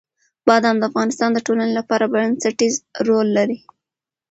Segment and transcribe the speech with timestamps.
[0.47, 2.75] بادام د افغانستان د ټولنې لپاره بنسټيز
[3.07, 3.57] رول لري.